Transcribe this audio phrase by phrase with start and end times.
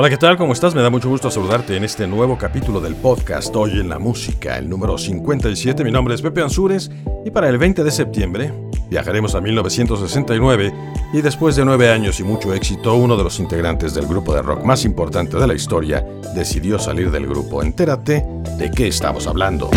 [0.00, 0.38] Hola, ¿qué tal?
[0.38, 0.74] ¿Cómo estás?
[0.74, 4.56] Me da mucho gusto saludarte en este nuevo capítulo del podcast Hoy en la Música,
[4.56, 5.84] el número 57.
[5.84, 6.90] Mi nombre es Pepe Ansures
[7.22, 8.50] y para el 20 de septiembre
[8.88, 10.72] viajaremos a 1969
[11.12, 14.40] y después de nueve años y mucho éxito, uno de los integrantes del grupo de
[14.40, 16.02] rock más importante de la historia
[16.34, 17.62] decidió salir del grupo.
[17.62, 18.24] Entérate
[18.56, 19.68] de qué estamos hablando.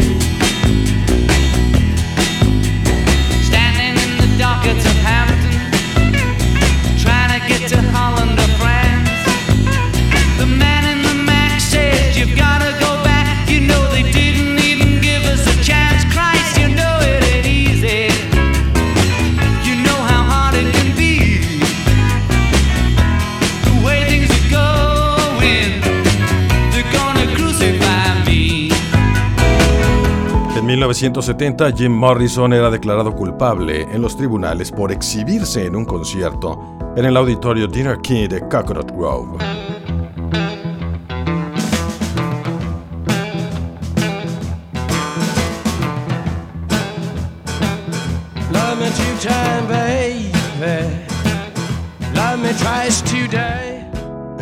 [30.84, 37.06] 1970, Jim Morrison era declarado culpable en los tribunales por exhibirse en un concierto en
[37.06, 39.38] el auditorio Dinner King de Coconut Grove.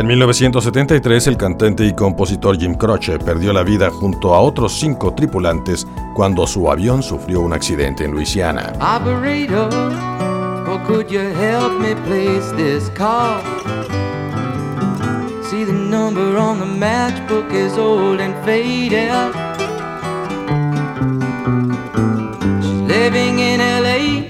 [0.02, 5.14] En 1973, el cantante y compositor Jim Croce perdió la vida junto a otros cinco
[5.14, 5.86] tripulantes
[6.16, 8.74] cuando su avión sufrió un accidente en Luisiana.
[22.88, 24.26] Living in LA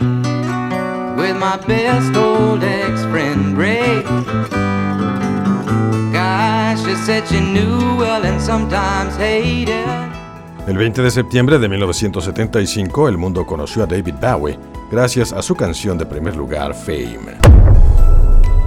[1.15, 4.60] with my best old ex-friend Ray.
[10.67, 14.59] El 20 de septiembre de 1975, el mundo conoció a David Bowie
[14.91, 17.37] gracias a su canción de primer lugar, Fame.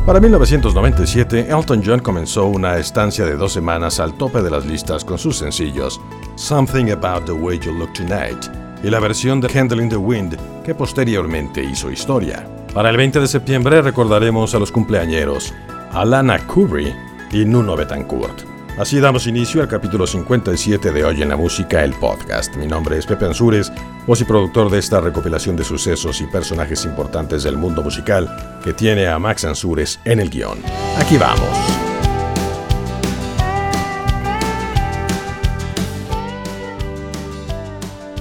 [0.06, 5.04] Para 1997, Elton John comenzó una estancia de dos semanas al tope de las listas
[5.04, 6.00] con sus sencillos
[6.36, 8.46] Something About the Way You Look Tonight
[8.82, 12.46] y la versión de Candle in the Wind que posteriormente hizo historia.
[12.72, 15.52] Para el 20 de septiembre recordaremos a los cumpleañeros
[15.92, 16.92] Alana Curry,
[17.34, 18.42] y Nuno Betancourt.
[18.78, 22.56] Así damos inicio al capítulo 57 de Hoy en la Música, el podcast.
[22.56, 23.72] Mi nombre es Pepe Ansures,
[24.06, 28.72] voz y productor de esta recopilación de sucesos y personajes importantes del mundo musical que
[28.72, 30.58] tiene a Max Ansures en el guion.
[30.98, 31.83] Aquí vamos.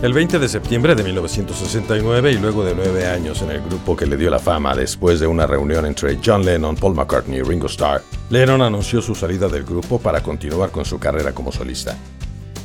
[0.03, 4.05] El 20 de septiembre de 1969 y luego de nueve años en el grupo que
[4.05, 7.67] le dio la fama después de una reunión entre John Lennon, Paul McCartney y Ringo
[7.67, 11.97] Starr, Lennon anunció su salida del grupo para continuar con su carrera como solista.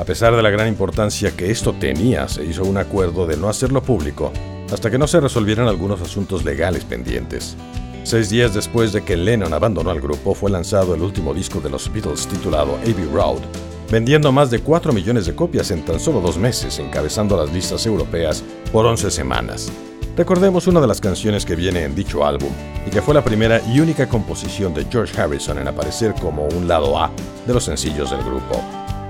[0.00, 3.48] A pesar de la gran importancia que esto tenía, se hizo un acuerdo de no
[3.48, 4.32] hacerlo público
[4.72, 7.56] hasta que no se resolvieran algunos asuntos legales pendientes.
[8.02, 11.70] Seis días después de que Lennon abandonó el grupo, fue lanzado el último disco de
[11.70, 13.42] los Beatles titulado Abbey Road,
[13.90, 17.86] vendiendo más de 4 millones de copias en tan solo dos meses, encabezando las listas
[17.86, 19.70] europeas por 11 semanas.
[20.16, 22.50] Recordemos una de las canciones que viene en dicho álbum
[22.84, 26.66] y que fue la primera y única composición de George Harrison en aparecer como un
[26.66, 27.10] lado A
[27.46, 28.60] de los sencillos del grupo.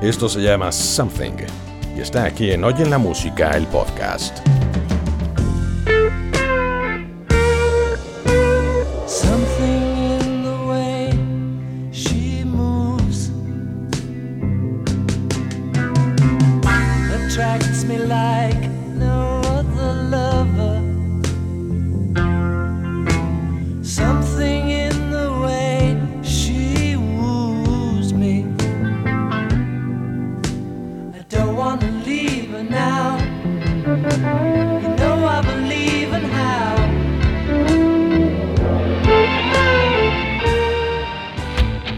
[0.03, 1.47] Esto se llama Something
[1.97, 4.39] y está aquí en Oyen la Música, el podcast.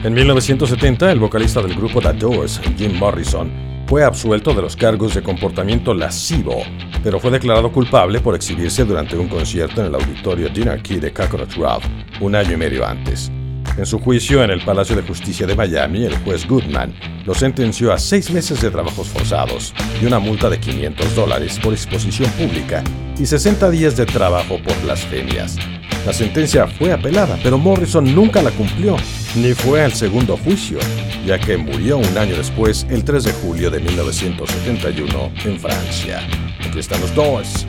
[0.03, 3.53] En 1970, el vocalista del grupo The Doors, Jim Morrison,
[3.87, 6.63] fue absuelto de los cargos de comportamiento lascivo,
[7.05, 11.13] pero fue declarado culpable por exhibirse durante un concierto en el auditorio Dinner Key de
[11.13, 11.85] Coconut Grove
[12.19, 13.31] un año y medio antes.
[13.77, 16.95] En su juicio en el Palacio de Justicia de Miami, el juez Goodman
[17.27, 21.75] lo sentenció a seis meses de trabajos forzados y una multa de 500 dólares por
[21.75, 22.83] exposición pública
[23.19, 25.59] y 60 días de trabajo por blasfemias.
[26.07, 28.97] La sentencia fue apelada, pero Morrison nunca la cumplió
[29.37, 30.79] ni fue al segundo juicio,
[31.27, 36.21] ya que murió un año después, el 3 de julio de 1971, en Francia.
[36.67, 37.67] Aquí están los dos.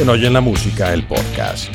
[0.00, 1.70] En Oyen la Música, el podcast.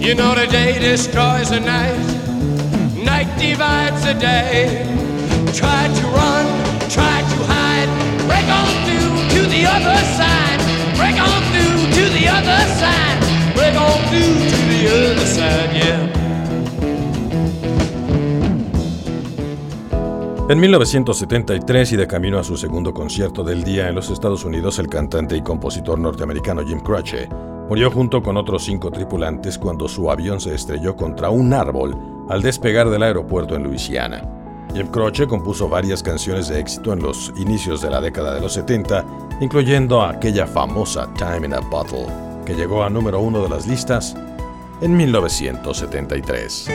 [0.00, 1.94] You know the day destroys the night,
[3.04, 4.84] night divides the day.
[5.52, 6.46] Try to run,
[6.88, 7.88] try to hide,
[8.26, 10.39] break on through to the other side,
[20.48, 24.78] En 1973 y de camino a su segundo concierto del día en los Estados Unidos,
[24.80, 27.28] el cantante y compositor norteamericano Jim Croce
[27.70, 31.96] Murió junto con otros cinco tripulantes cuando su avión se estrelló contra un árbol
[32.28, 34.28] al despegar del aeropuerto en Luisiana.
[34.74, 38.54] Jim Croce compuso varias canciones de éxito en los inicios de la década de los
[38.54, 39.04] 70,
[39.40, 42.08] incluyendo aquella famosa Time in a Bottle,
[42.44, 44.14] que llegó a número uno de las listas
[44.80, 46.68] en 1973.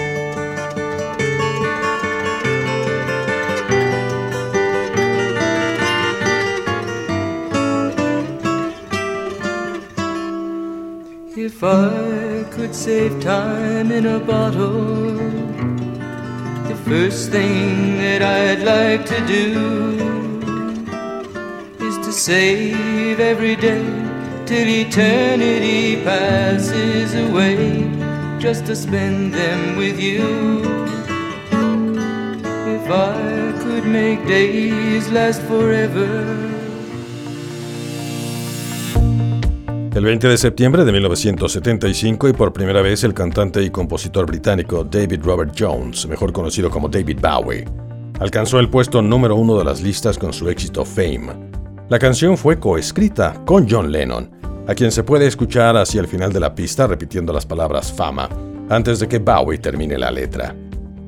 [11.38, 15.14] If I could save time in a bottle,
[16.68, 20.26] the first thing that I'd like to do
[21.86, 24.15] is to save every day
[24.46, 27.90] till eternity passes away,
[28.40, 30.62] just to spend them with you.
[32.68, 36.06] If I could make days last forever.
[39.96, 44.84] El 20 de septiembre de 1975 y por primera vez el cantante y compositor británico
[44.84, 47.66] David Robert Jones, mejor conocido como David Bowie,
[48.20, 51.55] alcanzó el puesto número uno de las listas con su éxito Fame.
[51.88, 54.32] La canción fue coescrita con John Lennon,
[54.68, 58.28] a quien se puede escuchar hacia el final de la pista repitiendo las palabras fama,
[58.70, 60.56] antes de que Bowie termine la letra.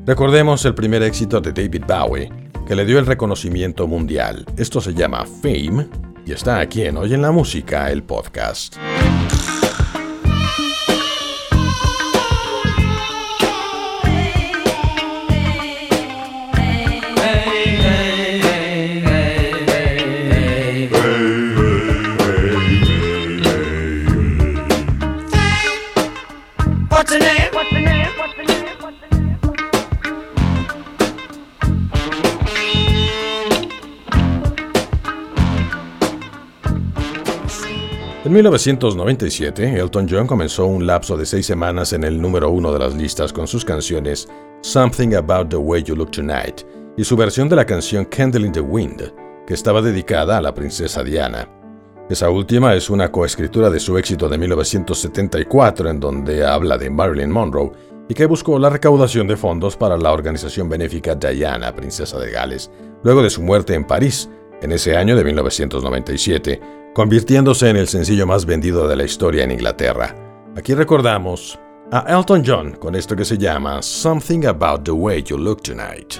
[0.06, 2.32] Recordemos el primer éxito de David Bowie,
[2.68, 4.46] que le dio el reconocimiento mundial.
[4.56, 5.88] Esto se llama Fame
[6.28, 8.78] y está aquí en Hoy en la Música, el podcast.
[38.28, 42.80] En 1997, Elton John comenzó un lapso de seis semanas en el número uno de
[42.80, 44.28] las listas con sus canciones
[44.64, 46.64] Something About the Way You Look Tonight
[46.98, 49.14] y su versión de la canción Candle in the Wind,
[49.48, 51.48] que estaba dedicada a la princesa Diana.
[52.10, 57.32] Esa última es una coescritura de su éxito de 1974 en donde habla de Marilyn
[57.32, 57.72] Monroe
[58.10, 62.70] y que buscó la recaudación de fondos para la organización benéfica Diana, princesa de Gales,
[63.04, 64.30] luego de su muerte en París
[64.62, 69.52] en ese año de 1997 convirtiéndose en el sencillo más vendido de la historia en
[69.52, 70.16] Inglaterra.
[70.56, 71.60] Aquí recordamos
[71.92, 76.16] a Elton John con esto que se llama Something About the Way You Look Tonight.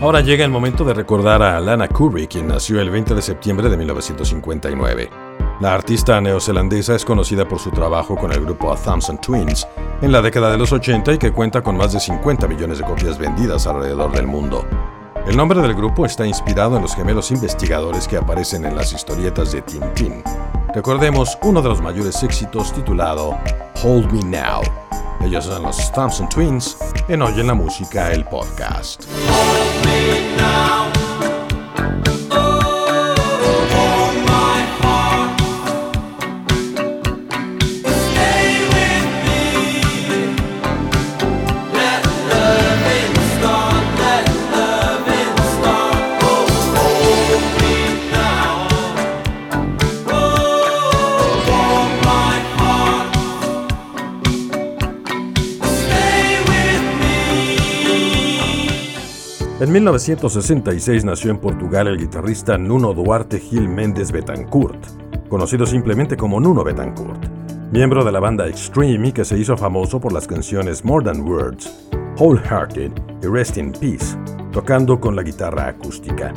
[0.00, 3.68] Ahora llega el momento de recordar a Lana Curry, quien nació el 20 de septiembre
[3.68, 5.10] de 1959.
[5.60, 9.66] La artista neozelandesa es conocida por su trabajo con el grupo Thompson Twins
[10.02, 12.84] en la década de los 80 y que cuenta con más de 50 millones de
[12.84, 14.66] copias vendidas alrededor del mundo.
[15.26, 19.50] El nombre del grupo está inspirado en los gemelos investigadores que aparecen en las historietas
[19.52, 20.22] de Tintín.
[20.76, 23.38] Recordemos uno de los mayores éxitos titulado
[23.82, 24.60] Hold Me Now.
[25.22, 26.76] Ellos son los Thompson Twins
[27.08, 29.04] en Oyen la Música, el podcast.
[59.92, 64.84] 1966 nació en Portugal el guitarrista Nuno Duarte Gil Méndez Betancourt,
[65.28, 67.24] conocido simplemente como Nuno Betancourt,
[67.70, 71.20] miembro de la banda Extreme y que se hizo famoso por las canciones More Than
[71.20, 71.88] Words,
[72.18, 72.90] Wholehearted
[73.22, 74.16] y Rest in Peace,
[74.50, 76.34] tocando con la guitarra acústica.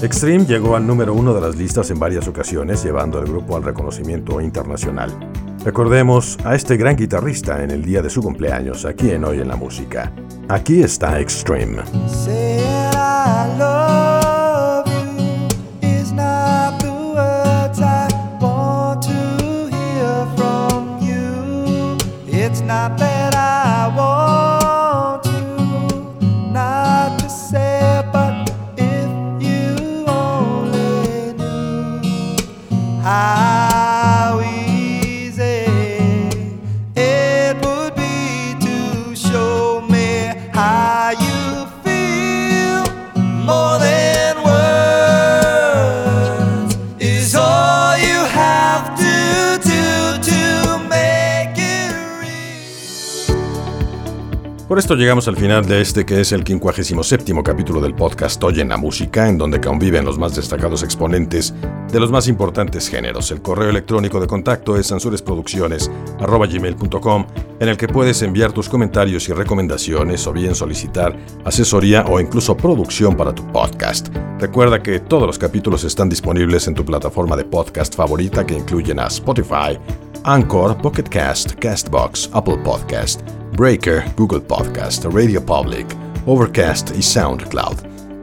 [0.00, 3.64] Extreme llegó al número uno de las listas en varias ocasiones, llevando al grupo al
[3.64, 5.10] reconocimiento internacional.
[5.64, 9.48] Recordemos a este gran guitarrista en el día de su cumpleaños aquí en Hoy en
[9.48, 10.12] la Música.
[10.48, 11.82] Aquí está Extreme.
[54.78, 58.62] Por esto llegamos al final de este que es el 57 capítulo del podcast Oye
[58.62, 61.52] en la Música, en donde conviven los más destacados exponentes
[61.90, 63.32] de los más importantes géneros.
[63.32, 67.26] El correo electrónico de contacto es sansuresproducciones.gmail.com,
[67.58, 72.56] en el que puedes enviar tus comentarios y recomendaciones o bien solicitar asesoría o incluso
[72.56, 74.10] producción para tu podcast.
[74.38, 79.00] Recuerda que todos los capítulos están disponibles en tu plataforma de podcast favorita que incluyen
[79.00, 79.76] a Spotify,
[80.24, 83.22] Anchor, Pocket Cast, Castbox, Apple Podcast,
[83.56, 85.86] Breaker, Google Podcast, Radio Public,
[86.26, 87.76] Overcast y SoundCloud.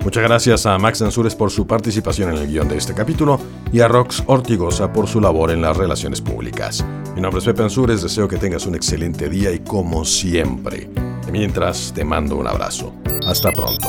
[0.04, 3.40] Muchas gracias a Max Ansures por su participación en el guion de este capítulo
[3.72, 6.86] y a Rox Ortigosa por su labor en las relaciones públicas.
[7.16, 10.90] Mi nombre es Pepe Ansures, deseo que tengas un excelente día y como siempre,
[11.32, 12.94] mientras te mando un abrazo.
[13.26, 13.88] Hasta pronto.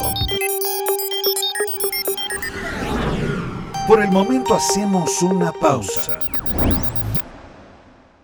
[3.86, 6.18] Por el momento hacemos una pausa.